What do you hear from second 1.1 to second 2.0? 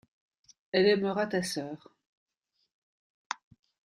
ta sœur.